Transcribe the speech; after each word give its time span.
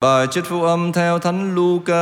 Bài 0.00 0.26
trích 0.30 0.44
phúc 0.44 0.62
âm 0.62 0.92
theo 0.92 1.18
Thánh 1.18 1.54
Luca. 1.54 1.92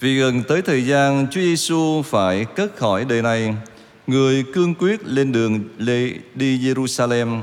Vì 0.00 0.18
gần 0.18 0.42
tới 0.48 0.62
thời 0.62 0.86
gian 0.86 1.26
Chúa 1.30 1.40
Giêsu 1.40 2.02
phải 2.02 2.44
cất 2.44 2.76
khỏi 2.76 3.04
đời 3.04 3.22
này, 3.22 3.54
người 4.06 4.44
cương 4.54 4.74
quyết 4.74 5.04
lên 5.04 5.32
đường 5.32 5.60
lê 5.78 6.10
đi 6.34 6.58
Jerusalem 6.58 7.40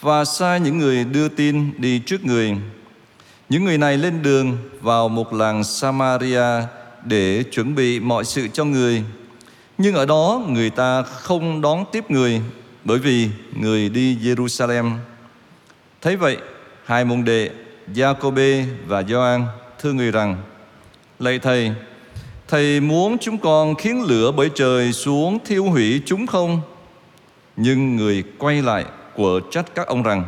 và 0.00 0.24
sai 0.24 0.60
những 0.60 0.78
người 0.78 1.04
đưa 1.04 1.28
tin 1.28 1.70
đi 1.78 1.98
trước 2.06 2.24
người. 2.24 2.56
Những 3.48 3.64
người 3.64 3.78
này 3.78 3.96
lên 3.96 4.22
đường 4.22 4.56
vào 4.80 5.08
một 5.08 5.34
làng 5.34 5.64
Samaria 5.64 6.66
để 7.04 7.42
chuẩn 7.42 7.74
bị 7.74 8.00
mọi 8.00 8.24
sự 8.24 8.48
cho 8.52 8.64
người. 8.64 9.02
Nhưng 9.78 9.94
ở 9.94 10.06
đó 10.06 10.42
người 10.48 10.70
ta 10.70 11.02
không 11.02 11.60
đón 11.60 11.84
tiếp 11.92 12.10
người 12.10 12.40
bởi 12.84 12.98
vì 12.98 13.28
người 13.56 13.88
đi 13.88 14.16
Jerusalem. 14.16 14.96
Thấy 16.00 16.16
vậy, 16.16 16.36
hai 16.84 17.04
môn 17.04 17.24
đệ 17.24 17.50
Giacôbê 17.94 18.64
và 18.86 19.02
Gioan 19.02 19.44
thưa 19.78 19.92
người 19.92 20.10
rằng: 20.10 20.36
Lạy 21.18 21.38
thầy, 21.38 21.72
thầy 22.48 22.80
muốn 22.80 23.16
chúng 23.18 23.38
con 23.38 23.74
khiến 23.74 24.02
lửa 24.02 24.32
bởi 24.36 24.50
trời 24.54 24.92
xuống 24.92 25.38
thiêu 25.44 25.64
hủy 25.64 26.02
chúng 26.06 26.26
không? 26.26 26.60
Nhưng 27.56 27.96
người 27.96 28.24
quay 28.38 28.62
lại 28.62 28.84
quở 29.14 29.40
trách 29.50 29.74
các 29.74 29.86
ông 29.86 30.02
rằng: 30.02 30.24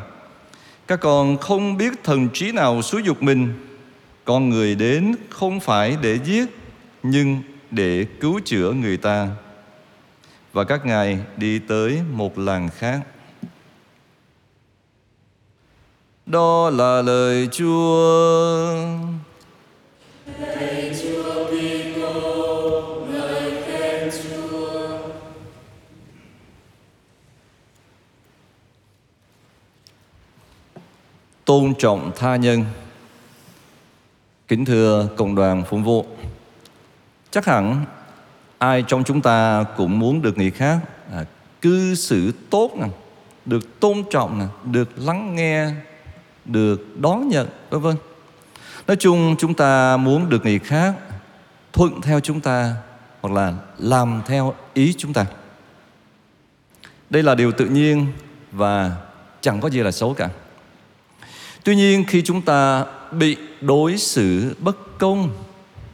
Các 0.87 1.01
con 1.01 1.39
không 1.39 1.77
biết 1.77 1.93
thần 2.05 2.29
trí 2.35 2.53
nào 2.53 2.83
xúi 2.83 3.03
dục 3.03 3.23
mình, 3.23 3.53
con 4.25 4.49
người 4.49 4.75
đến 4.75 5.15
không 5.31 5.61
phải 5.61 5.97
để 6.03 6.19
giết, 6.25 6.45
nhưng 7.03 7.39
để 7.71 8.07
cứu 8.21 8.41
chữa 8.45 8.73
người 8.73 8.97
ta 8.97 9.29
và 10.57 10.65
các 10.65 10.87
ngài 10.87 11.19
đi 11.37 11.59
tới 11.59 12.03
một 12.13 12.39
làng 12.39 12.69
khác. 12.69 13.01
Đó 16.27 16.71
là 16.71 17.03
lời 17.03 17.49
Chúa. 17.53 18.75
Lời 20.41 20.97
Chúa 21.03 21.47
Kitô, 21.47 23.07
lời 23.13 23.63
khen 23.67 24.11
Chúa. 24.23 24.99
Tôn 31.45 31.75
trọng 31.79 32.11
tha 32.17 32.37
nhân. 32.37 32.65
Kính 34.49 34.65
thưa 34.65 35.09
cộng 35.17 35.35
đoàn 35.35 35.65
phụng 35.71 35.85
vụ, 35.85 36.07
chắc 37.31 37.45
hẳn 37.45 37.85
ai 38.59 38.85
trong 38.89 39.05
chúng 39.05 39.21
ta 39.21 39.65
cũng 39.77 39.99
muốn 39.99 40.23
được 40.23 40.39
người 40.39 40.51
khác 40.51 40.79
à, 41.13 41.25
cư 41.61 41.95
xử 41.95 42.33
tốt 42.51 42.73
nè, 42.81 42.87
được 43.45 43.81
tôn 43.81 44.03
trọng 44.11 44.39
nè, 44.39 44.45
được 44.65 44.89
lắng 44.99 45.35
nghe, 45.35 45.71
được 46.45 47.01
đón 47.01 47.29
nhận, 47.29 47.49
vân 47.71 47.81
vân. 47.81 47.97
Nói 48.87 48.97
chung 48.97 49.37
chúng 49.39 49.55
ta 49.55 49.97
muốn 49.97 50.29
được 50.29 50.45
người 50.45 50.59
khác 50.59 50.95
thuận 51.73 52.01
theo 52.01 52.21
chúng 52.21 52.41
ta 52.41 52.75
hoặc 53.21 53.35
là 53.35 53.55
làm 53.79 54.23
theo 54.27 54.55
ý 54.75 54.95
chúng 54.99 55.13
ta. 55.13 55.27
Đây 57.11 57.23
là 57.23 57.35
điều 57.35 57.53
tự 57.53 57.67
nhiên 57.67 58.07
và 58.53 58.97
chẳng 59.41 59.61
có 59.61 59.71
gì 59.71 59.81
là 59.81 59.91
xấu 59.91 60.15
cả. 60.15 60.29
Tuy 61.65 61.77
nhiên 61.77 62.05
khi 62.09 62.23
chúng 62.23 62.43
ta 62.43 62.85
bị 63.11 63.37
đối 63.61 63.99
xử 63.99 64.57
bất 64.59 64.99
công, 64.99 65.31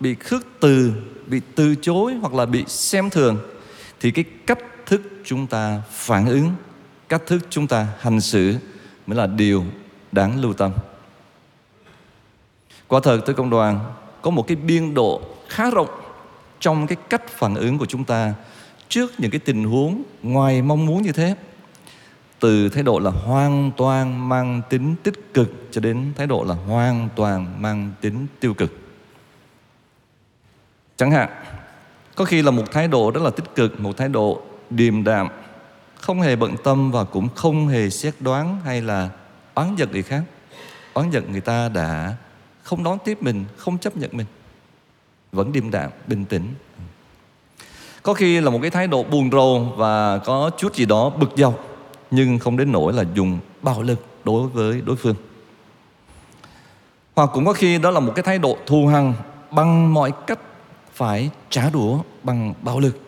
bị 0.02 0.14
khước 0.14 0.46
từ, 0.60 0.92
bị 1.26 1.40
từ 1.54 1.74
chối 1.74 2.14
hoặc 2.14 2.34
là 2.34 2.46
bị 2.46 2.64
xem 2.66 3.10
thường, 3.10 3.38
thì 4.00 4.10
cái 4.10 4.24
cách 4.46 4.58
thức 4.86 5.02
chúng 5.24 5.46
ta 5.46 5.82
phản 5.90 6.26
ứng, 6.26 6.50
cách 7.08 7.22
thức 7.26 7.46
chúng 7.50 7.66
ta 7.66 7.86
hành 8.00 8.20
xử 8.20 8.54
mới 9.06 9.18
là 9.18 9.26
điều 9.26 9.64
đáng 10.12 10.40
lưu 10.40 10.52
tâm. 10.52 10.72
Quả 12.88 13.00
thật 13.02 13.20
tới 13.26 13.34
công 13.34 13.50
đoàn, 13.50 13.80
có 14.22 14.30
một 14.30 14.46
cái 14.46 14.56
biên 14.56 14.94
độ 14.94 15.22
khá 15.48 15.70
rộng 15.70 15.88
trong 16.60 16.86
cái 16.86 16.96
cách 17.10 17.28
phản 17.28 17.54
ứng 17.54 17.78
của 17.78 17.86
chúng 17.86 18.04
ta 18.04 18.34
trước 18.88 19.12
những 19.18 19.30
cái 19.30 19.40
tình 19.40 19.64
huống 19.64 20.02
ngoài 20.22 20.62
mong 20.62 20.86
muốn 20.86 21.02
như 21.02 21.12
thế. 21.12 21.36
Từ 22.40 22.68
thái 22.68 22.82
độ 22.82 22.98
là 22.98 23.10
hoàn 23.10 23.70
toàn 23.76 24.28
mang 24.28 24.62
tính 24.70 24.94
tích 25.02 25.34
cực 25.34 25.50
cho 25.70 25.80
đến 25.80 26.12
thái 26.16 26.26
độ 26.26 26.44
là 26.44 26.54
hoàn 26.54 27.08
toàn 27.16 27.62
mang 27.62 27.92
tính 28.00 28.26
tiêu 28.40 28.54
cực. 28.54 28.81
Chẳng 31.02 31.10
hạn, 31.10 31.28
có 32.14 32.24
khi 32.24 32.42
là 32.42 32.50
một 32.50 32.72
thái 32.72 32.88
độ 32.88 33.10
rất 33.10 33.22
là 33.22 33.30
tích 33.30 33.54
cực, 33.54 33.80
một 33.80 33.96
thái 33.96 34.08
độ 34.08 34.42
điềm 34.70 35.04
đạm, 35.04 35.28
không 36.00 36.20
hề 36.20 36.36
bận 36.36 36.54
tâm 36.64 36.90
và 36.90 37.04
cũng 37.04 37.28
không 37.34 37.68
hề 37.68 37.90
xét 37.90 38.14
đoán 38.20 38.60
hay 38.64 38.82
là 38.82 39.08
oán 39.54 39.76
giận 39.76 39.92
người 39.92 40.02
khác. 40.02 40.22
Oán 40.94 41.10
giận 41.10 41.32
người 41.32 41.40
ta 41.40 41.68
đã 41.68 42.16
không 42.62 42.84
đón 42.84 42.98
tiếp 43.04 43.22
mình, 43.22 43.44
không 43.56 43.78
chấp 43.78 43.96
nhận 43.96 44.10
mình. 44.12 44.26
Vẫn 45.32 45.52
điềm 45.52 45.70
đạm, 45.70 45.90
bình 46.06 46.24
tĩnh. 46.24 46.54
Có 48.02 48.14
khi 48.14 48.40
là 48.40 48.50
một 48.50 48.58
cái 48.62 48.70
thái 48.70 48.86
độ 48.86 49.02
buồn 49.02 49.30
rầu 49.30 49.72
và 49.76 50.18
có 50.18 50.50
chút 50.58 50.74
gì 50.74 50.86
đó 50.86 51.10
bực 51.10 51.30
dọc 51.36 51.64
nhưng 52.10 52.38
không 52.38 52.56
đến 52.56 52.72
nỗi 52.72 52.92
là 52.92 53.04
dùng 53.14 53.38
bạo 53.62 53.82
lực 53.82 54.06
đối 54.24 54.48
với 54.48 54.80
đối 54.80 54.96
phương. 54.96 55.16
Hoặc 57.14 57.30
cũng 57.34 57.44
có 57.46 57.52
khi 57.52 57.78
đó 57.78 57.90
là 57.90 58.00
một 58.00 58.12
cái 58.14 58.22
thái 58.22 58.38
độ 58.38 58.56
thù 58.66 58.86
hằn 58.86 59.14
bằng 59.50 59.94
mọi 59.94 60.12
cách 60.26 60.38
phải 60.92 61.30
trả 61.50 61.70
đũa 61.70 61.98
bằng 62.22 62.54
bạo 62.62 62.80
lực. 62.80 63.00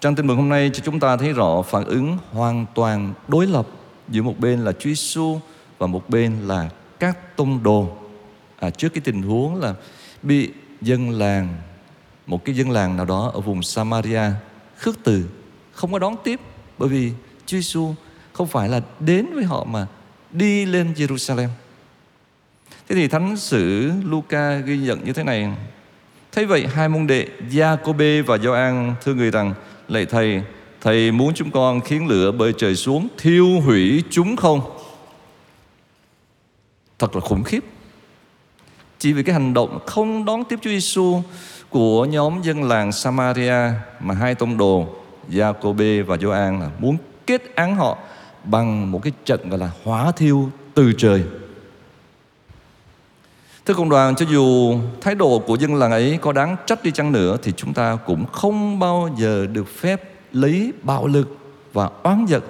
Trong 0.00 0.14
tin 0.14 0.26
mừng 0.26 0.36
hôm 0.36 0.48
nay 0.48 0.70
cho 0.74 0.82
chúng 0.84 1.00
ta 1.00 1.16
thấy 1.16 1.32
rõ 1.32 1.62
phản 1.62 1.84
ứng 1.84 2.18
hoàn 2.32 2.66
toàn 2.74 3.12
đối 3.28 3.46
lập 3.46 3.66
giữa 4.08 4.22
một 4.22 4.34
bên 4.38 4.64
là 4.64 4.72
Chúa 4.72 4.90
Giêsu 4.90 5.40
và 5.78 5.86
một 5.86 6.10
bên 6.10 6.48
là 6.48 6.68
các 6.98 7.36
tông 7.36 7.62
đồ 7.62 7.96
à, 8.58 8.70
trước 8.70 8.88
cái 8.88 9.00
tình 9.04 9.22
huống 9.22 9.56
là 9.56 9.74
bị 10.22 10.52
dân 10.80 11.10
làng 11.10 11.56
một 12.26 12.44
cái 12.44 12.54
dân 12.54 12.70
làng 12.70 12.96
nào 12.96 13.06
đó 13.06 13.30
ở 13.34 13.40
vùng 13.40 13.62
Samaria 13.62 14.22
khước 14.76 14.98
từ 15.04 15.28
không 15.72 15.92
có 15.92 15.98
đón 15.98 16.14
tiếp 16.24 16.40
bởi 16.78 16.88
vì 16.88 17.12
Chúa 17.46 17.56
Giêsu 17.56 17.94
không 18.32 18.46
phải 18.46 18.68
là 18.68 18.80
đến 19.00 19.26
với 19.34 19.44
họ 19.44 19.64
mà 19.64 19.86
đi 20.30 20.66
lên 20.66 20.92
Jerusalem. 20.96 21.48
Thế 22.88 22.94
thì 22.94 23.08
thánh 23.08 23.36
sử 23.36 23.90
Luca 24.04 24.54
ghi 24.54 24.78
nhận 24.78 25.04
như 25.04 25.12
thế 25.12 25.22
này. 25.22 25.48
Thế 26.32 26.44
vậy, 26.44 26.66
hai 26.66 26.88
môn 26.88 27.06
đệ 27.06 27.26
Giacôbê 27.50 28.22
và 28.22 28.38
Gioan 28.38 28.94
thưa 29.04 29.14
người 29.14 29.30
rằng, 29.30 29.54
Lạy 29.88 30.06
thầy 30.06 30.42
Thầy 30.80 31.12
muốn 31.12 31.34
chúng 31.34 31.50
con 31.50 31.80
khiến 31.80 32.06
lửa 32.06 32.32
bơi 32.32 32.52
trời 32.58 32.74
xuống 32.76 33.08
Thiêu 33.18 33.60
hủy 33.60 34.04
chúng 34.10 34.36
không? 34.36 34.60
Thật 36.98 37.16
là 37.16 37.20
khủng 37.20 37.42
khiếp. 37.44 37.64
Chỉ 38.98 39.12
vì 39.12 39.22
cái 39.22 39.32
hành 39.32 39.54
động 39.54 39.78
không 39.86 40.24
đón 40.24 40.44
tiếp 40.44 40.58
Chúa 40.62 40.70
Giêsu 40.70 41.22
Của 41.68 42.04
nhóm 42.04 42.42
dân 42.42 42.62
làng 42.62 42.92
Samaria 42.92 43.72
Mà 44.00 44.14
hai 44.14 44.34
tông 44.34 44.58
đồ 44.58 44.86
Giacôbê 45.28 46.02
và 46.02 46.16
Gioan 46.16 46.60
là 46.60 46.70
muốn 46.78 46.96
kết 47.26 47.54
án 47.54 47.76
họ 47.76 47.98
Bằng 48.44 48.90
một 48.90 49.00
cái 49.02 49.12
trận 49.24 49.48
gọi 49.48 49.58
là 49.58 49.70
hóa 49.84 50.12
thiêu 50.12 50.50
từ 50.74 50.92
trời. 50.98 51.24
Thưa 53.68 53.74
cộng 53.74 53.88
đoàn, 53.88 54.16
cho 54.16 54.26
dù 54.26 54.78
thái 55.00 55.14
độ 55.14 55.38
của 55.38 55.54
dân 55.54 55.74
làng 55.74 55.90
ấy 55.90 56.18
có 56.22 56.32
đáng 56.32 56.56
trách 56.66 56.82
đi 56.82 56.90
chăng 56.90 57.12
nữa 57.12 57.36
thì 57.42 57.52
chúng 57.56 57.74
ta 57.74 57.98
cũng 58.06 58.26
không 58.26 58.78
bao 58.78 59.10
giờ 59.18 59.46
được 59.46 59.68
phép 59.68 60.02
lấy 60.32 60.72
bạo 60.82 61.06
lực 61.06 61.36
và 61.72 61.90
oán 62.02 62.26
giận 62.26 62.42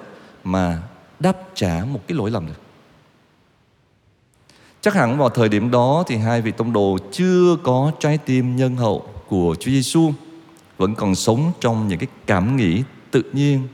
mà 0.43 0.81
đáp 1.19 1.37
trả 1.53 1.85
một 1.91 1.99
cái 2.07 2.17
lỗi 2.17 2.31
lầm 2.31 2.47
được. 2.47 2.61
Chắc 4.81 4.93
hẳn 4.93 5.17
vào 5.17 5.29
thời 5.29 5.49
điểm 5.49 5.71
đó 5.71 6.03
thì 6.07 6.17
hai 6.17 6.41
vị 6.41 6.51
tông 6.51 6.73
đồ 6.73 6.97
chưa 7.11 7.57
có 7.63 7.91
trái 7.99 8.17
tim 8.17 8.55
nhân 8.55 8.75
hậu 8.75 9.07
của 9.27 9.55
Chúa 9.59 9.71
Giêsu 9.71 10.11
vẫn 10.77 10.95
còn 10.95 11.15
sống 11.15 11.51
trong 11.59 11.87
những 11.87 11.99
cái 11.99 12.07
cảm 12.25 12.57
nghĩ 12.57 12.83
tự 13.11 13.23
nhiên, 13.33 13.67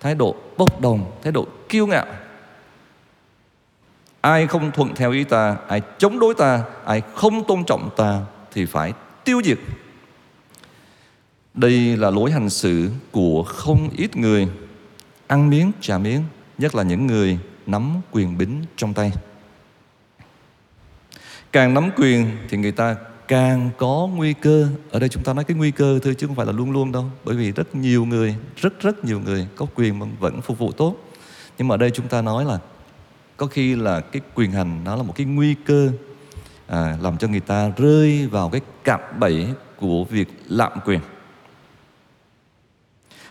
thái 0.00 0.14
độ 0.14 0.34
bốc 0.58 0.80
đồng, 0.80 1.10
thái 1.22 1.32
độ 1.32 1.46
kiêu 1.68 1.86
ngạo 1.86 2.06
Ai 4.22 4.46
không 4.46 4.72
thuận 4.72 4.94
theo 4.94 5.12
ý 5.12 5.24
ta, 5.24 5.56
Ai 5.68 5.82
chống 5.98 6.18
đối 6.18 6.34
ta, 6.34 6.64
Ai 6.84 7.02
không 7.14 7.44
tôn 7.44 7.64
trọng 7.64 7.90
ta 7.96 8.20
Thì 8.52 8.66
phải 8.66 8.92
tiêu 9.24 9.40
diệt. 9.44 9.58
Đây 11.54 11.96
là 11.96 12.10
lối 12.10 12.30
hành 12.30 12.50
xử 12.50 12.90
Của 13.10 13.42
không 13.42 13.88
ít 13.96 14.16
người. 14.16 14.48
Ăn 15.26 15.50
miếng 15.50 15.72
trả 15.80 15.98
miếng, 15.98 16.22
Nhất 16.58 16.74
là 16.74 16.82
những 16.82 17.06
người 17.06 17.38
nắm 17.66 18.00
quyền 18.10 18.38
bính 18.38 18.64
trong 18.76 18.94
tay. 18.94 19.12
Càng 21.52 21.74
nắm 21.74 21.90
quyền 21.96 22.26
Thì 22.48 22.56
người 22.56 22.72
ta 22.72 22.96
càng 23.28 23.70
có 23.78 24.08
nguy 24.14 24.32
cơ. 24.32 24.68
Ở 24.90 24.98
đây 25.00 25.08
chúng 25.08 25.22
ta 25.22 25.32
nói 25.32 25.44
cái 25.44 25.56
nguy 25.56 25.70
cơ 25.70 25.98
thôi 26.02 26.14
Chứ 26.18 26.26
không 26.26 26.36
phải 26.36 26.46
là 26.46 26.52
luôn 26.52 26.70
luôn 26.70 26.92
đâu. 26.92 27.04
Bởi 27.24 27.36
vì 27.36 27.52
rất 27.52 27.74
nhiều 27.74 28.04
người, 28.04 28.36
Rất 28.56 28.80
rất 28.80 29.04
nhiều 29.04 29.20
người 29.20 29.46
có 29.56 29.66
quyền 29.74 29.98
mà 29.98 30.06
vẫn 30.18 30.40
phục 30.40 30.58
vụ 30.58 30.72
tốt. 30.72 30.96
Nhưng 31.58 31.68
mà 31.68 31.74
ở 31.74 31.76
đây 31.76 31.90
chúng 31.90 32.08
ta 32.08 32.22
nói 32.22 32.44
là 32.44 32.58
có 33.42 33.46
khi 33.46 33.74
là 33.74 34.00
cái 34.00 34.22
quyền 34.34 34.52
hành 34.52 34.84
nó 34.84 34.96
là 34.96 35.02
một 35.02 35.12
cái 35.16 35.26
nguy 35.26 35.54
cơ 35.54 35.90
à, 36.66 36.96
làm 37.02 37.18
cho 37.18 37.28
người 37.28 37.40
ta 37.40 37.72
rơi 37.76 38.26
vào 38.26 38.48
cái 38.48 38.60
cạm 38.84 39.00
bẫy 39.18 39.46
của 39.76 40.04
việc 40.04 40.28
lạm 40.48 40.72
quyền 40.84 41.00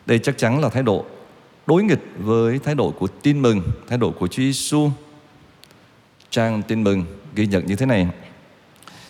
đây 0.05 0.19
chắc 0.19 0.37
chắn 0.37 0.61
là 0.61 0.69
thái 0.69 0.83
độ 0.83 1.05
đối 1.67 1.83
nghịch 1.83 1.99
với 2.17 2.59
thái 2.59 2.75
độ 2.75 2.93
của 2.99 3.07
tin 3.07 3.41
mừng, 3.41 3.61
thái 3.87 3.97
độ 3.97 4.11
của 4.11 4.27
Chúa 4.27 4.43
Giêsu. 4.43 4.89
Trang 6.29 6.61
tin 6.61 6.83
mừng 6.83 7.05
ghi 7.35 7.47
nhận 7.47 7.65
như 7.65 7.75
thế 7.75 7.85
này. 7.85 8.07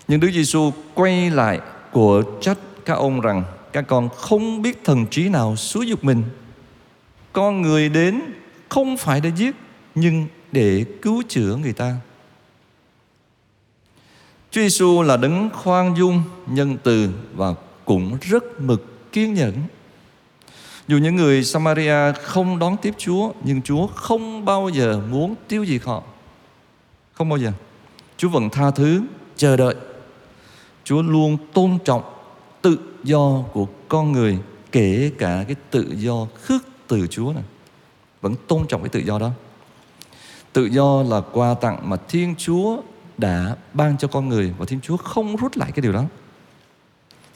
Nhưng 0.08 0.20
Đức 0.20 0.30
Giêsu 0.32 0.72
quay 0.94 1.30
lại 1.30 1.60
của 1.92 2.24
trách 2.42 2.58
các 2.86 2.94
ông 2.94 3.22
rằng 3.22 3.44
các 3.74 3.86
con 3.88 4.10
không 4.10 4.62
biết 4.62 4.84
thần 4.84 5.06
trí 5.06 5.30
nào 5.30 5.56
xúi 5.56 5.88
dục 5.88 6.04
mình. 6.04 6.24
Con 7.34 7.62
người 7.62 7.90
đến 7.90 8.22
không 8.70 8.98
phải 8.98 9.22
để 9.22 9.32
giết 9.36 9.56
nhưng 9.96 10.28
để 10.52 10.86
cứu 11.02 11.24
chữa 11.30 11.56
người 11.56 11.74
ta. 11.74 11.96
Chúa 14.52 14.62
Giêsu 14.62 15.02
là 15.02 15.18
đấng 15.18 15.50
khoan 15.54 15.96
dung, 15.98 16.24
nhân 16.48 16.78
từ 16.84 17.10
và 17.36 17.54
cũng 17.86 18.18
rất 18.22 18.62
mực 18.62 19.12
kiên 19.12 19.34
nhẫn. 19.34 19.54
Dù 20.88 20.98
những 20.98 21.16
người 21.16 21.44
Samaria 21.44 22.14
không 22.24 22.60
đón 22.60 22.78
tiếp 22.82 22.94
Chúa 22.98 23.32
Nhưng 23.44 23.62
Chúa 23.62 23.88
không 23.88 24.46
bao 24.46 24.70
giờ 24.70 25.02
muốn 25.10 25.36
tiêu 25.48 25.66
diệt 25.66 25.84
họ. 25.84 26.04
Không 27.14 27.30
bao 27.30 27.38
giờ. 27.38 27.52
Chúa 28.18 28.30
vẫn 28.30 28.50
tha 28.50 28.72
thứ, 28.72 29.02
chờ 29.38 29.58
đợi. 29.58 29.76
Chúa 30.84 31.02
luôn 31.02 31.38
tôn 31.54 31.78
trọng 31.86 32.04
tự 32.62 32.78
do 33.04 33.44
của 33.54 33.68
con 33.88 34.12
người 34.12 34.40
Kể 34.72 35.12
cả 35.18 35.44
cái 35.48 35.56
tự 35.72 35.94
do 35.98 36.28
khước 36.42 36.64
từ 36.88 37.08
Chúa 37.08 37.34
này. 37.34 37.44
Vẫn 38.22 38.36
tôn 38.48 38.68
trọng 38.68 38.82
cái 38.82 38.90
tự 38.90 39.00
do 39.00 39.20
đó. 39.20 39.32
Tự 40.54 40.66
do 40.66 41.04
là 41.04 41.22
quà 41.32 41.54
tặng 41.54 41.90
mà 41.90 41.98
Thiên 41.98 42.36
Chúa 42.38 42.82
đã 43.18 43.56
ban 43.74 43.98
cho 43.98 44.08
con 44.08 44.30
người 44.30 44.54
Và 44.58 44.66
Thiên 44.66 44.82
Chúa 44.82 44.98
không 44.98 45.36
rút 45.36 45.58
lại 45.58 45.72
cái 45.72 45.82
điều 45.82 45.92
đó. 45.92 46.06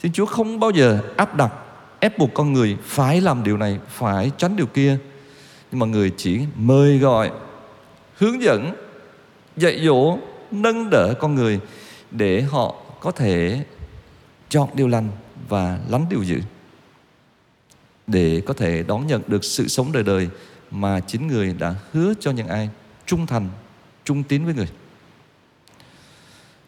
Thiên 0.02 0.12
Chúa 0.12 0.26
không 0.26 0.60
bao 0.60 0.70
giờ 0.70 1.00
áp 1.16 1.36
đặt, 1.36 1.52
ép 2.00 2.18
buộc 2.18 2.30
con 2.34 2.52
người 2.52 2.76
phải 2.84 3.20
làm 3.20 3.44
điều 3.44 3.56
này, 3.56 3.78
phải 3.88 4.30
tránh 4.36 4.56
điều 4.56 4.66
kia. 4.66 4.98
Nhưng 5.70 5.78
mà 5.78 5.86
người 5.86 6.12
chỉ 6.16 6.40
mời 6.56 6.98
gọi, 6.98 7.30
hướng 8.16 8.42
dẫn, 8.42 8.74
dạy 9.56 9.80
dỗ, 9.84 10.18
nâng 10.50 10.90
đỡ 10.90 11.14
con 11.20 11.34
người 11.34 11.60
để 12.10 12.42
họ 12.42 12.74
có 13.00 13.10
thể 13.10 13.64
chọn 14.48 14.68
điều 14.74 14.88
lành 14.88 15.08
và 15.48 15.78
lánh 15.88 16.06
điều 16.10 16.22
dữ. 16.22 16.40
Để 18.06 18.42
có 18.46 18.54
thể 18.54 18.82
đón 18.82 19.06
nhận 19.06 19.22
được 19.26 19.44
sự 19.44 19.68
sống 19.68 19.92
đời 19.92 20.02
đời 20.02 20.28
mà 20.70 21.00
chính 21.00 21.26
người 21.26 21.54
đã 21.58 21.74
hứa 21.92 22.12
cho 22.20 22.30
những 22.30 22.48
ai 22.48 22.68
trung 23.06 23.26
thành 23.26 23.48
trung 24.04 24.22
tín 24.22 24.44
với 24.44 24.54
người 24.54 24.68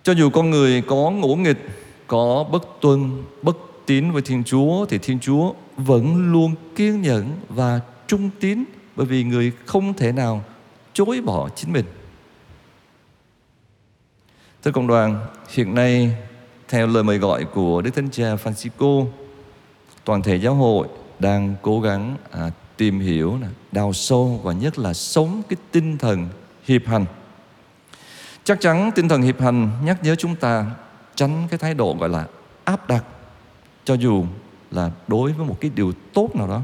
cho 0.02 0.12
dù 0.12 0.31
con 0.31 0.50
người 0.50 0.82
có 0.87 1.11
ngỗ 1.11 1.35
nghịch 1.35 1.58
có 2.06 2.44
bất 2.52 2.62
tuân 2.81 3.25
bất 3.43 3.56
tín 3.87 4.11
với 4.11 4.23
Thiên 4.23 4.44
Chúa 4.44 4.87
thì 4.87 4.99
Thiên 4.99 5.20
Chúa 5.20 5.52
vẫn 5.76 6.32
luôn 6.32 6.55
kiên 6.76 7.02
nhẫn 7.02 7.31
và 7.49 7.81
trung 8.06 8.31
tín 8.40 8.64
bởi 8.96 9.06
vì 9.06 9.25
người 9.25 9.52
không 9.67 9.94
thể 9.94 10.12
nào 10.12 10.44
chối 10.93 11.20
bỏ 11.20 11.49
chính 11.49 11.73
mình. 11.73 11.85
Thưa 14.62 14.70
cộng 14.70 14.87
đoàn, 14.87 15.26
hiện 15.49 15.75
nay 15.75 16.17
theo 16.69 16.87
lời 16.87 17.05
mời 17.05 17.19
gọi 17.19 17.44
của 17.44 17.82
Đức 17.82 17.90
Thánh 17.90 18.11
Cha 18.11 18.35
Francisco, 18.35 19.06
toàn 20.05 20.23
thể 20.23 20.37
giáo 20.37 20.55
hội 20.55 20.88
đang 21.19 21.55
cố 21.62 21.81
gắng 21.81 22.17
à, 22.31 22.50
tìm 22.78 23.00
hiểu, 23.00 23.38
đào 23.72 23.92
sâu 23.92 24.40
và 24.42 24.52
nhất 24.52 24.78
là 24.78 24.94
sống 24.94 25.42
cái 25.48 25.56
tinh 25.72 25.98
thần 25.98 26.28
hiệp 26.64 26.86
hành. 26.86 27.04
Chắc 28.44 28.60
chắn 28.60 28.90
tinh 28.94 29.08
thần 29.08 29.22
hiệp 29.22 29.40
hành 29.40 29.70
nhắc 29.84 30.02
nhớ 30.02 30.14
chúng 30.14 30.36
ta 30.36 30.70
tránh 31.14 31.46
cái 31.50 31.58
thái 31.58 31.75
độ 31.75 31.96
gọi 32.00 32.08
là 32.08 32.26
áp 32.64 32.88
đặt 32.88 33.04
cho 33.84 33.94
dù 33.94 34.25
là 34.70 34.90
đối 35.08 35.32
với 35.32 35.46
một 35.46 35.56
cái 35.60 35.70
điều 35.75 35.92
tốt 36.12 36.36
nào 36.36 36.48
đó 36.48 36.62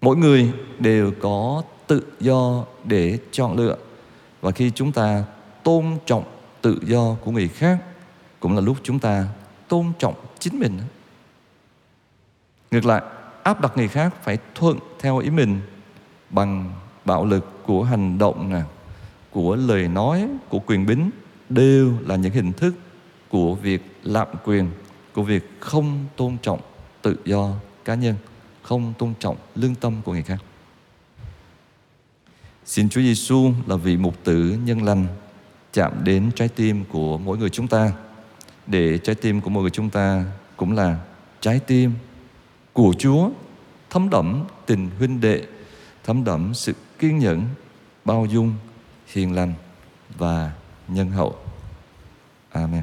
mỗi 0.00 0.16
người 0.16 0.52
đều 0.78 1.12
có 1.20 1.62
tự 1.86 2.02
do 2.20 2.64
để 2.84 3.18
chọn 3.30 3.56
lựa 3.56 3.76
và 4.40 4.50
khi 4.50 4.70
chúng 4.74 4.92
ta 4.92 5.24
tôn 5.62 5.84
trọng 6.06 6.24
tự 6.60 6.78
do 6.82 7.16
của 7.24 7.30
người 7.30 7.48
khác 7.48 7.78
cũng 8.40 8.54
là 8.54 8.60
lúc 8.60 8.76
chúng 8.82 8.98
ta 8.98 9.28
tôn 9.68 9.92
trọng 9.98 10.14
chính 10.38 10.58
mình 10.58 10.78
ngược 12.70 12.86
lại 12.86 13.02
áp 13.46 13.60
đặt 13.60 13.76
người 13.76 13.88
khác 13.88 14.14
phải 14.22 14.38
thuận 14.54 14.78
theo 15.00 15.18
ý 15.18 15.30
mình 15.30 15.60
bằng 16.30 16.72
bạo 17.04 17.24
lực 17.24 17.62
của 17.66 17.82
hành 17.82 18.18
động 18.18 18.50
nè 18.52 18.62
của 19.30 19.56
lời 19.56 19.88
nói 19.88 20.28
của 20.48 20.58
quyền 20.58 20.86
bính 20.86 21.10
đều 21.48 21.92
là 22.06 22.16
những 22.16 22.32
hình 22.32 22.52
thức 22.52 22.74
của 23.28 23.54
việc 23.54 23.82
lạm 24.02 24.28
quyền 24.44 24.70
của 25.12 25.22
việc 25.22 25.50
không 25.60 26.04
tôn 26.16 26.36
trọng 26.42 26.60
tự 27.02 27.16
do 27.24 27.52
cá 27.84 27.94
nhân, 27.94 28.14
không 28.62 28.92
tôn 28.98 29.14
trọng 29.18 29.36
lương 29.54 29.74
tâm 29.74 29.94
của 30.04 30.12
người 30.12 30.22
khác. 30.22 30.38
Xin 32.64 32.88
Chúa 32.88 33.00
Giêsu 33.00 33.52
là 33.66 33.76
vị 33.76 33.96
mục 33.96 34.24
tử 34.24 34.58
nhân 34.64 34.82
lành 34.82 35.06
chạm 35.72 35.92
đến 36.04 36.30
trái 36.34 36.48
tim 36.48 36.84
của 36.92 37.18
mỗi 37.18 37.38
người 37.38 37.50
chúng 37.50 37.68
ta 37.68 37.92
để 38.66 38.98
trái 38.98 39.14
tim 39.14 39.40
của 39.40 39.50
mỗi 39.50 39.62
người 39.62 39.70
chúng 39.70 39.90
ta 39.90 40.24
cũng 40.56 40.72
là 40.72 40.98
trái 41.40 41.60
tim 41.66 41.92
của 42.76 42.94
Chúa 42.98 43.30
thấm 43.90 44.10
đẫm 44.10 44.44
tình 44.66 44.90
huynh 44.98 45.20
đệ, 45.20 45.42
thấm 46.04 46.24
đẫm 46.24 46.54
sự 46.54 46.72
kiên 46.98 47.18
nhẫn, 47.18 47.48
bao 48.04 48.26
dung, 48.26 48.54
hiền 49.06 49.32
lành 49.34 49.54
và 50.18 50.52
nhân 50.88 51.10
hậu. 51.10 51.36
Amen. 52.50 52.82